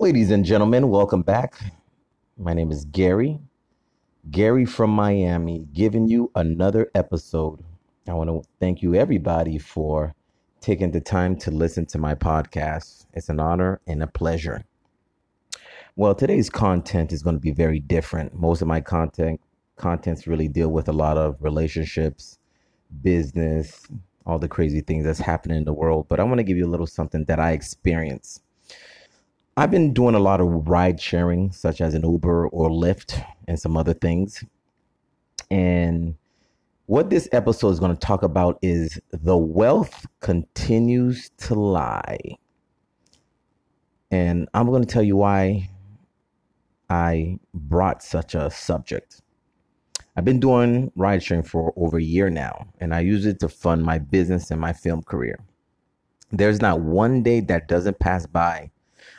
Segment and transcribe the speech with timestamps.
[0.00, 1.60] Ladies and gentlemen, welcome back.
[2.36, 3.40] My name is Gary,
[4.30, 7.64] Gary from Miami, giving you another episode.
[8.06, 10.14] I want to thank you, everybody, for
[10.60, 13.06] taking the time to listen to my podcast.
[13.12, 14.64] It's an honor and a pleasure.
[15.96, 18.32] Well, today's content is going to be very different.
[18.34, 19.40] Most of my content
[19.74, 22.38] contents really deal with a lot of relationships,
[23.02, 23.88] business,
[24.24, 26.06] all the crazy things that's happening in the world.
[26.08, 28.42] But I want to give you a little something that I experience.
[29.58, 33.58] I've been doing a lot of ride sharing, such as an Uber or Lyft and
[33.58, 34.44] some other things.
[35.50, 36.14] And
[36.86, 42.20] what this episode is going to talk about is the wealth continues to lie.
[44.12, 45.68] And I'm going to tell you why
[46.88, 49.22] I brought such a subject.
[50.16, 53.48] I've been doing ride sharing for over a year now, and I use it to
[53.48, 55.40] fund my business and my film career.
[56.30, 58.70] There's not one day that doesn't pass by.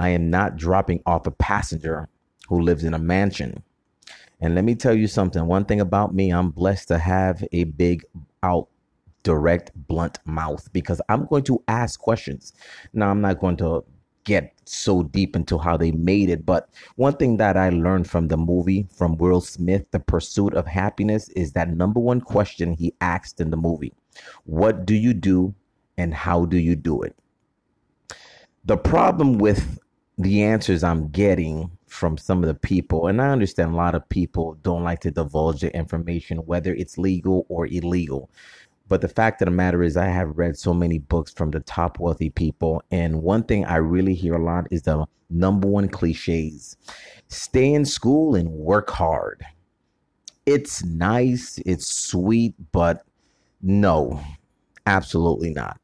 [0.00, 2.08] I am not dropping off a passenger
[2.48, 3.62] who lives in a mansion.
[4.40, 7.64] And let me tell you something one thing about me, I'm blessed to have a
[7.64, 8.06] big
[8.42, 8.68] out
[9.24, 12.54] direct blunt mouth because I'm going to ask questions.
[12.94, 13.84] Now I'm not going to
[14.24, 16.46] get so deep into how they made it.
[16.46, 20.66] But one thing that I learned from the movie from Will Smith, The Pursuit of
[20.66, 23.92] Happiness, is that number one question he asked in the movie
[24.44, 25.54] What do you do
[25.98, 27.14] and how do you do it?
[28.64, 29.78] The problem with
[30.20, 34.08] the answers I'm getting from some of the people, and I understand a lot of
[34.10, 38.30] people don't like to divulge the information, whether it's legal or illegal.
[38.88, 41.60] But the fact of the matter is, I have read so many books from the
[41.60, 42.82] top wealthy people.
[42.90, 46.76] And one thing I really hear a lot is the number one cliches
[47.28, 49.42] stay in school and work hard.
[50.44, 53.04] It's nice, it's sweet, but
[53.62, 54.20] no,
[54.86, 55.80] absolutely not.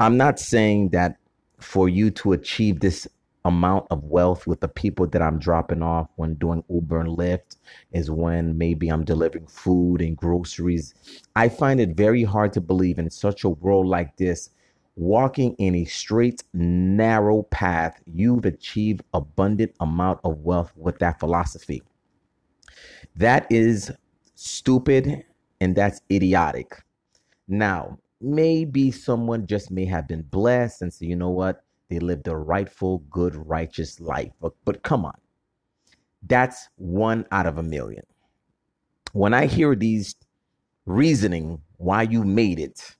[0.00, 1.18] I'm not saying that
[1.58, 3.06] for you to achieve this
[3.46, 7.56] amount of wealth with the people that I'm dropping off when doing Uber and Lyft
[7.92, 10.94] is when maybe I'm delivering food and groceries.
[11.36, 14.50] I find it very hard to believe in such a world like this,
[14.96, 21.82] walking in a straight, narrow path, you've achieved abundant amount of wealth with that philosophy.
[23.14, 23.92] That is
[24.34, 25.24] stupid
[25.60, 26.82] and that's idiotic.
[27.46, 31.62] Now, maybe someone just may have been blessed and say, you know what?
[31.88, 34.32] They lived a rightful, good, righteous life.
[34.40, 35.16] But, but come on.
[36.22, 38.02] That's one out of a million.
[39.12, 40.14] When I hear these
[40.84, 42.96] reasoning why you made it,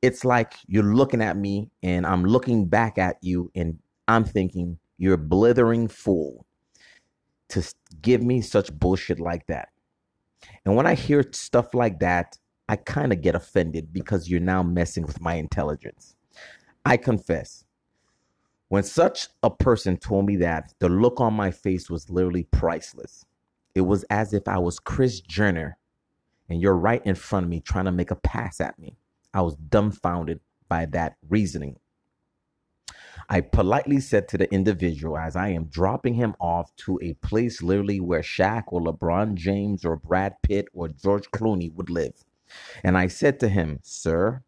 [0.00, 3.78] it's like you're looking at me and I'm looking back at you and
[4.08, 6.46] I'm thinking you're a blithering fool
[7.50, 7.62] to
[8.00, 9.68] give me such bullshit like that.
[10.64, 12.36] And when I hear stuff like that,
[12.68, 16.16] I kind of get offended because you're now messing with my intelligence.
[16.84, 17.64] I confess,
[18.72, 23.26] when such a person told me that, the look on my face was literally priceless.
[23.74, 25.76] It was as if I was Kris Jenner
[26.48, 28.96] and you're right in front of me trying to make a pass at me.
[29.34, 30.40] I was dumbfounded
[30.70, 31.80] by that reasoning.
[33.28, 37.60] I politely said to the individual as I am dropping him off to a place
[37.60, 42.24] literally where Shaq or LeBron James or Brad Pitt or George Clooney would live.
[42.82, 44.44] And I said to him, Sir,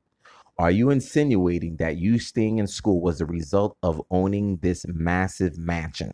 [0.58, 5.58] are you insinuating that you staying in school was a result of owning this massive
[5.58, 6.12] mansion?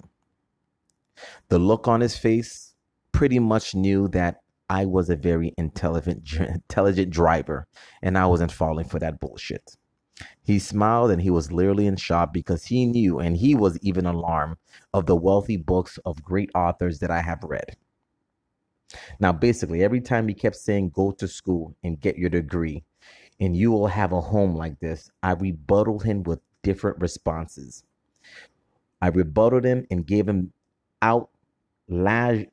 [1.48, 2.74] The look on his face
[3.12, 4.40] pretty much knew that
[4.70, 7.66] I was a very intelligent intelligent driver
[8.02, 9.76] and I wasn't falling for that bullshit.
[10.42, 14.06] He smiled and he was literally in shock because he knew and he was even
[14.06, 14.56] alarmed
[14.94, 17.76] of the wealthy books of great authors that I have read.
[19.18, 22.84] Now, basically, every time he kept saying, go to school and get your degree,
[23.40, 25.10] and you will have a home like this.
[25.22, 27.84] I rebutted him with different responses.
[29.00, 30.52] I rebutted him and gave him
[31.00, 31.30] out
[31.88, 32.44] lash.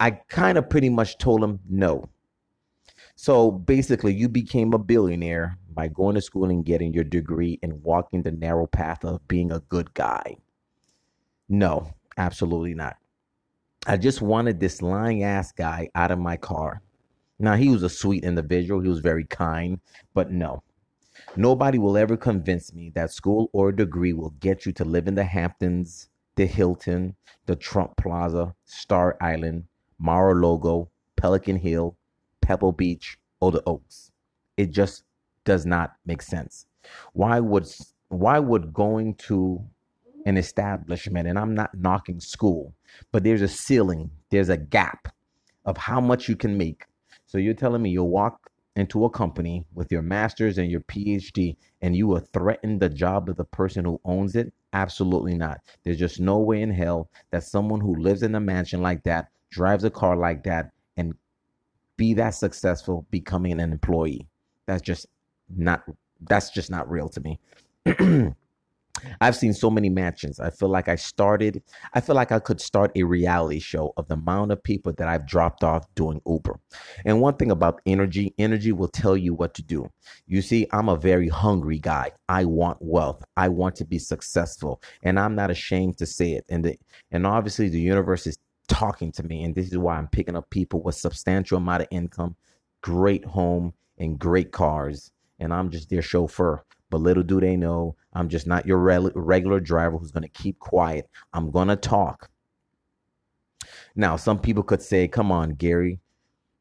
[0.00, 2.08] I kind of pretty much told him no.
[3.14, 7.82] So basically, you became a billionaire by going to school and getting your degree and
[7.82, 10.36] walking the narrow path of being a good guy.
[11.48, 12.96] No, absolutely not.
[13.86, 16.82] I just wanted this lying ass guy out of my car.
[17.42, 18.80] Now, he was a sweet individual.
[18.80, 19.80] He was very kind,
[20.14, 20.62] but no.
[21.34, 25.16] Nobody will ever convince me that school or degree will get you to live in
[25.16, 27.16] the Hamptons, the Hilton,
[27.46, 29.64] the Trump Plaza, Star Island,
[29.98, 31.96] Mar-a-Lago, Pelican Hill,
[32.42, 34.12] Pebble Beach, or the Oaks.
[34.56, 35.02] It just
[35.44, 36.66] does not make sense.
[37.12, 37.66] Why would
[38.08, 39.60] why would going to
[40.26, 42.72] an establishment and I'm not knocking school,
[43.10, 45.08] but there's a ceiling, there's a gap
[45.64, 46.84] of how much you can make
[47.32, 51.56] so you're telling me you'll walk into a company with your master's and your PhD
[51.80, 55.60] and you will threaten the job of the person who owns it Absolutely not.
[55.84, 59.28] There's just no way in hell that someone who lives in a mansion like that,
[59.50, 61.14] drives a car like that, and
[61.98, 64.26] be that successful becoming an employee.
[64.66, 65.06] That's just
[65.54, 65.82] not
[66.22, 67.38] that's just not real to me.
[69.20, 70.38] I've seen so many mansions.
[70.38, 71.62] I feel like I started,
[71.94, 75.08] I feel like I could start a reality show of the amount of people that
[75.08, 76.58] I've dropped off doing Uber.
[77.04, 79.90] And one thing about energy, energy will tell you what to do.
[80.26, 82.12] You see, I'm a very hungry guy.
[82.28, 83.24] I want wealth.
[83.36, 84.82] I want to be successful.
[85.02, 86.44] And I'm not ashamed to say it.
[86.48, 86.76] And the,
[87.10, 89.44] and obviously the universe is talking to me.
[89.44, 92.36] And this is why I'm picking up people with substantial amount of income,
[92.82, 95.10] great home, and great cars.
[95.38, 96.62] And I'm just their chauffeur.
[96.92, 100.58] But little do they know, I'm just not your regular driver who's going to keep
[100.58, 101.08] quiet.
[101.32, 102.30] I'm going to talk.
[103.96, 106.00] Now, some people could say, come on, Gary,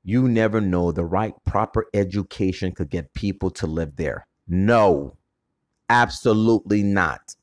[0.06, 0.94] you never know.
[0.94, 4.25] The right, proper education could get people to live there.
[4.48, 5.18] No,
[5.89, 7.36] absolutely not.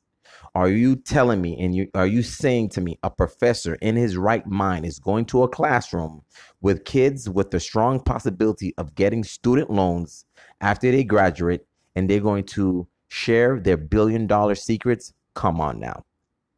[0.55, 4.17] Are you telling me and you are you saying to me a professor in his
[4.17, 6.23] right mind is going to a classroom
[6.59, 10.25] with kids with the strong possibility of getting student loans
[10.59, 11.67] after they graduate
[11.99, 16.05] and they're going to share their billion dollar secrets, come on now.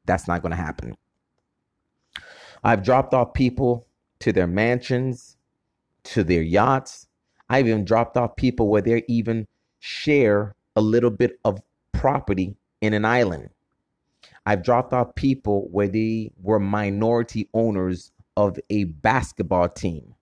[0.05, 0.95] That's not going to happen.
[2.63, 3.87] I've dropped off people
[4.19, 5.37] to their mansions,
[6.03, 7.07] to their yachts.
[7.49, 9.47] I've even dropped off people where they even
[9.79, 11.59] share a little bit of
[11.91, 13.49] property in an island.
[14.45, 20.13] I've dropped off people where they were minority owners of a basketball team.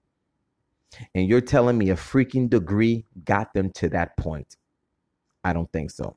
[1.14, 4.56] And you're telling me a freaking degree got them to that point.
[5.44, 6.16] I don't think so.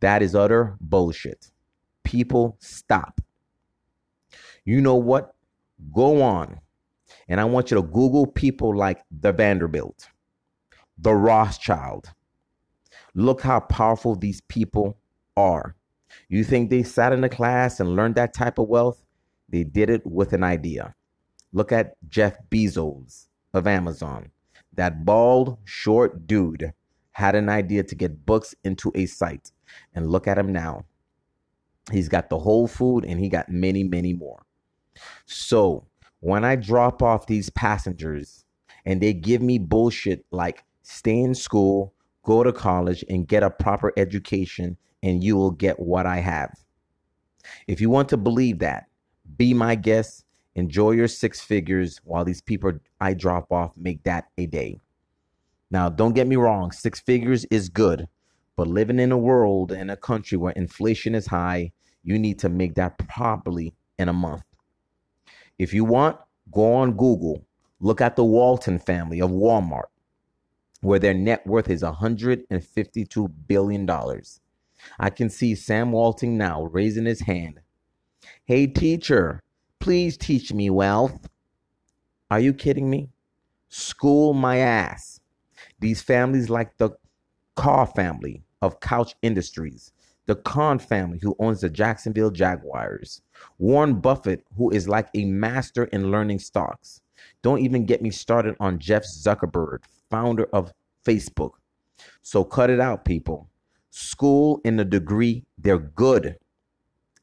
[0.00, 1.50] That is utter bullshit.
[2.04, 3.20] People, stop.
[4.64, 5.34] You know what?
[5.94, 6.60] Go on.
[7.28, 10.08] And I want you to Google people like the Vanderbilt,
[10.98, 12.12] the Rothschild.
[13.14, 14.98] Look how powerful these people
[15.36, 15.76] are.
[16.28, 19.04] You think they sat in a class and learned that type of wealth?
[19.48, 20.94] They did it with an idea.
[21.52, 24.30] Look at Jeff Bezos of Amazon,
[24.72, 26.72] that bald, short dude
[27.12, 29.52] had an idea to get books into a site.
[29.94, 30.84] And look at him now.
[31.90, 34.44] He's got the whole food and he got many, many more.
[35.26, 35.86] So
[36.20, 38.44] when I drop off these passengers
[38.84, 41.94] and they give me bullshit like stay in school,
[42.24, 46.54] go to college, and get a proper education, and you will get what I have.
[47.66, 48.86] If you want to believe that,
[49.36, 50.24] be my guest.
[50.54, 54.78] Enjoy your six figures while these people I drop off make that a day.
[55.72, 58.06] Now, don't get me wrong, six figures is good,
[58.56, 61.72] but living in a world in a country where inflation is high,
[62.04, 64.42] you need to make that properly in a month.
[65.58, 66.18] If you want,
[66.52, 67.46] go on Google,
[67.80, 69.88] look at the Walton family of Walmart,
[70.82, 73.90] where their net worth is $152 billion.
[75.00, 77.60] I can see Sam Walton now raising his hand.
[78.44, 79.40] Hey, teacher,
[79.78, 81.30] please teach me wealth.
[82.30, 83.08] Are you kidding me?
[83.70, 85.21] School my ass.
[85.82, 86.90] These families, like the
[87.56, 89.92] Carr family of Couch Industries,
[90.26, 93.20] the Khan family, who owns the Jacksonville Jaguars,
[93.58, 97.00] Warren Buffett, who is like a master in learning stocks.
[97.42, 100.72] Don't even get me started on Jeff Zuckerberg, founder of
[101.04, 101.54] Facebook.
[102.22, 103.48] So cut it out, people.
[103.90, 106.36] School and a degree, they're good.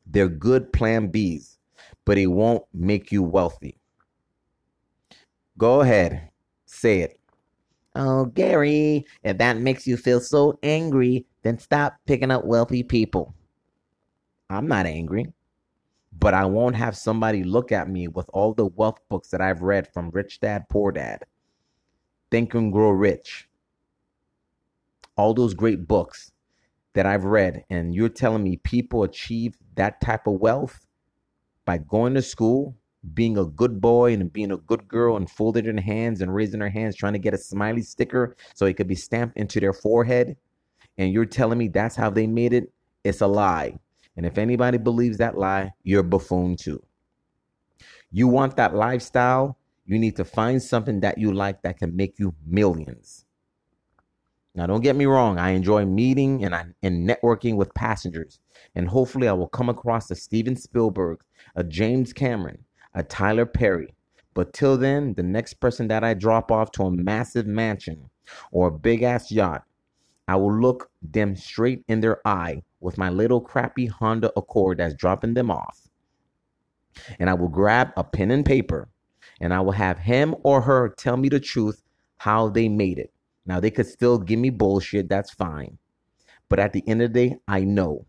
[0.05, 1.57] They're good plan Bs,
[2.03, 3.77] but it won't make you wealthy.
[5.57, 6.29] Go ahead,
[6.65, 7.18] say it.
[7.95, 13.33] Oh, Gary, if that makes you feel so angry, then stop picking up wealthy people.
[14.49, 15.33] I'm not angry,
[16.17, 19.61] but I won't have somebody look at me with all the wealth books that I've
[19.61, 21.23] read from Rich Dad, Poor Dad,
[22.31, 23.47] Think and Grow Rich,
[25.17, 26.31] all those great books
[26.93, 30.85] that I've read, and you're telling me people achieve that type of wealth
[31.65, 32.75] by going to school,
[33.13, 36.59] being a good boy and being a good girl and folding their hands and raising
[36.59, 39.73] their hands trying to get a smiley sticker so it could be stamped into their
[39.73, 40.35] forehead.
[40.97, 42.71] And you're telling me that's how they made it?
[43.03, 43.79] It's a lie.
[44.17, 46.83] And if anybody believes that lie you're a buffoon too.
[48.11, 49.57] You want that lifestyle?
[49.85, 53.25] You need to find something that you like that can make you millions.
[54.55, 55.39] Now don't get me wrong.
[55.39, 58.39] I enjoy meeting and, I, and networking with passengers.
[58.75, 61.19] And hopefully i will come across a steven spielberg
[61.55, 63.93] a james cameron a Tyler Perry.
[64.33, 68.09] But till then, the next person that I drop off to a massive mansion
[68.51, 69.63] or a big ass yacht,
[70.27, 74.93] I will look them straight in their eye with my little crappy Honda Accord that's
[74.93, 75.89] dropping them off.
[77.19, 78.89] And I will grab a pen and paper
[79.41, 81.81] and I will have him or her tell me the truth
[82.17, 83.11] how they made it.
[83.45, 85.77] Now, they could still give me bullshit, that's fine.
[86.49, 88.05] But at the end of the day, I know.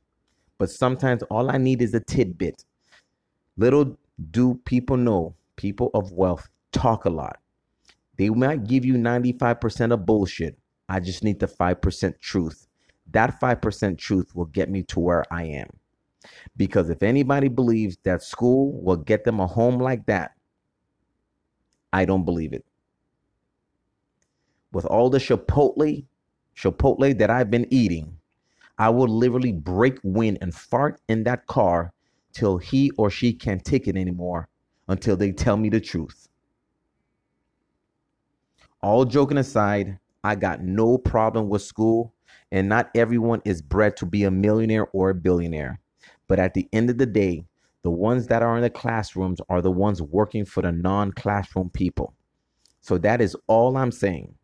[0.59, 2.65] But sometimes all I need is a tidbit.
[3.57, 3.99] Little
[4.31, 7.39] do people know, people of wealth talk a lot.
[8.17, 10.59] They might give you 95% of bullshit.
[10.89, 12.67] I just need the 5% truth.
[13.13, 15.69] That 5% truth will get me to where I am.
[16.57, 20.33] Because if anybody believes that school will get them a home like that,
[21.93, 22.65] I don't believe it.
[24.73, 26.05] With all the Chipotle,
[26.57, 28.17] Chipotle that I've been eating,
[28.79, 31.93] I will literally break wind and fart in that car
[32.33, 34.49] till he or she can't take it anymore
[34.89, 36.29] until they tell me the truth.
[38.83, 42.15] All joking aside, I got no problem with school,
[42.51, 45.81] and not everyone is bred to be a millionaire or a billionaire.
[46.29, 47.45] But at the end of the day,
[47.83, 51.71] the ones that are in the classrooms are the ones working for the non classroom
[51.71, 52.15] people.
[52.81, 54.35] So that is all I'm saying.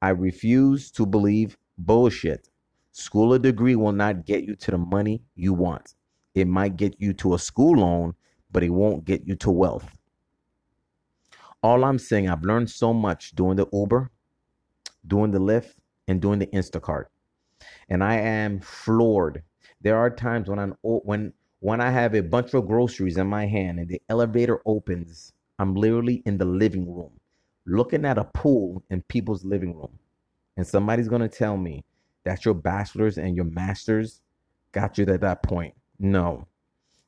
[0.00, 2.48] I refuse to believe bullshit.
[2.92, 5.94] School a degree will not get you to the money you want.
[6.34, 8.14] It might get you to a school loan,
[8.50, 9.96] but it won't get you to wealth.
[11.62, 14.10] All I'm saying, I've learned so much doing the Uber,
[15.06, 15.74] doing the Lyft,
[16.08, 17.04] and doing the Instacart.
[17.88, 19.42] And I am floored.
[19.80, 23.46] There are times when I'm when when I have a bunch of groceries in my
[23.46, 27.12] hand and the elevator opens, I'm literally in the living room
[27.66, 29.98] looking at a pool in people's living room.
[30.56, 31.84] And somebody's going to tell me
[32.24, 34.20] that your bachelor's and your master's
[34.72, 35.74] got you to that point.
[36.02, 36.48] No.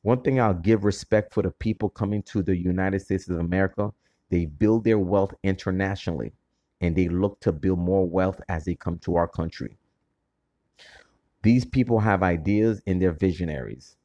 [0.03, 3.93] One thing I'll give respect for the people coming to the United States of America,
[4.31, 6.33] they build their wealth internationally
[6.81, 9.77] and they look to build more wealth as they come to our country.
[11.43, 13.97] These people have ideas and they're visionaries.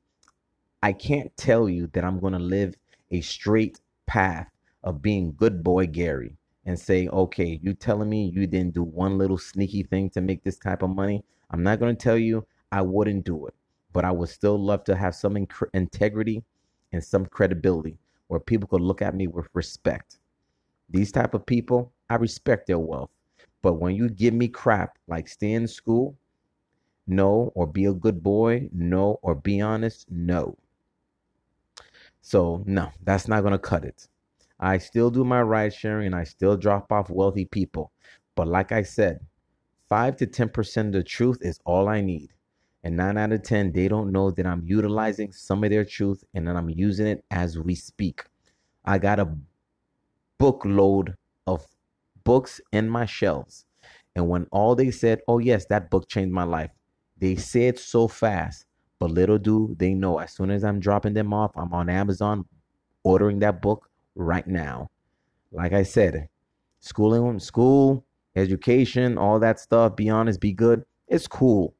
[0.82, 2.74] I can't tell you that I'm going to live
[3.12, 4.48] a straight path
[4.84, 9.20] of being good boy Gary and say, okay, you telling me you didn't do one
[9.20, 11.24] little sneaky thing to make this type of money.
[11.52, 13.54] I'm not going to tell you I wouldn't do it,
[14.00, 15.36] but I would still love to have some
[15.74, 16.42] integrity
[16.94, 20.20] and some credibility where people could look at me with respect.
[20.90, 23.10] These type of people, I respect their wealth.
[23.62, 26.16] But when you give me crap like stay in school,
[27.08, 30.58] no, or be a good boy, no, or be honest, no.
[32.22, 34.08] So, no, that's not going to cut it.
[34.62, 37.92] I still do my ride sharing and I still drop off wealthy people.
[38.36, 39.20] But like I said,
[39.90, 42.30] 5 to 10% of the truth is all I need.
[42.84, 46.24] And 9 out of 10, they don't know that I'm utilizing some of their truth
[46.34, 48.24] and then I'm using it as we speak.
[48.86, 49.30] I got a
[50.40, 51.68] bookload of
[52.24, 53.66] books in my shelves.
[54.16, 56.72] And when all they said, oh, yes, that book changed my life,
[57.18, 58.66] they say it so fast.
[58.98, 62.46] But little do they know, as soon as I'm dropping them off, I'm on Amazon
[63.04, 64.90] ordering that book right now.
[65.52, 66.28] Like I said,
[66.80, 68.06] schooling, school,
[68.36, 71.76] education, all that stuff, be honest, be good, it's cool.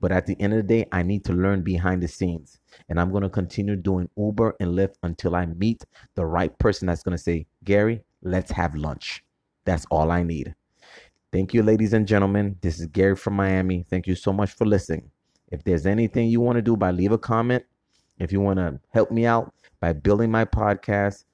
[0.00, 2.58] But at the end of the day, I need to learn behind the scenes.
[2.88, 6.86] And I'm going to continue doing Uber and Lyft until I meet the right person
[6.86, 9.22] that's going to say, Gary, let's have lunch.
[9.64, 10.54] That's all I need.
[11.32, 12.56] Thank you, ladies and gentlemen.
[12.60, 13.84] This is Gary from Miami.
[13.88, 15.10] Thank you so much for listening.
[15.52, 17.64] If there's anything you want to do by leave a comment,
[18.18, 21.24] if you want to help me out by building my podcast,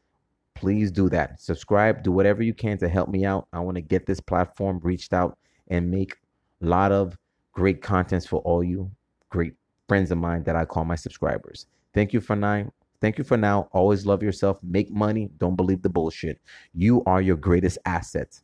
[0.54, 1.40] please do that.
[1.40, 3.46] Subscribe, do whatever you can to help me out.
[3.52, 6.16] I want to get this platform reached out and make
[6.62, 7.16] a lot of
[7.56, 8.90] great contents for all you
[9.30, 9.54] great
[9.88, 11.66] friends of mine that I call my subscribers.
[11.94, 12.70] Thank you for now.
[13.00, 13.68] Thank you for now.
[13.72, 14.58] Always love yourself.
[14.62, 15.30] Make money.
[15.38, 16.38] Don't believe the bullshit.
[16.74, 18.38] You are your greatest asset.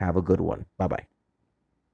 [0.00, 0.66] Have a good one.
[0.78, 1.06] Bye bye.